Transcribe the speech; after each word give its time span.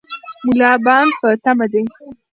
ملا 0.45 0.71
بانګ 0.85 1.09
په 1.19 1.29
تمه 1.43 1.65
دی. 1.71 1.83